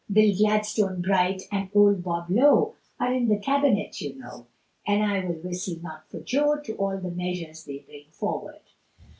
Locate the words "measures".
7.11-7.65